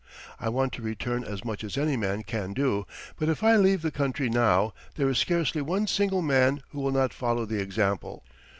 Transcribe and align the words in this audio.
I 0.39 0.49
want 0.49 0.73
to 0.73 0.81
return 0.81 1.23
as 1.23 1.45
much 1.45 1.63
as 1.63 1.77
any 1.77 1.95
man 1.95 2.23
can 2.23 2.53
do; 2.53 2.87
but 3.17 3.29
if 3.29 3.43
I 3.43 3.55
leave 3.55 3.83
the 3.83 3.91
country 3.91 4.31
now 4.31 4.73
there 4.95 5.07
is 5.09 5.19
scarcely 5.19 5.61
one 5.61 5.85
single 5.85 6.23
man 6.23 6.63
who 6.69 6.79
will 6.79 6.89
not 6.91 7.13
follow 7.13 7.45
the 7.45 7.61
example. 7.61 8.23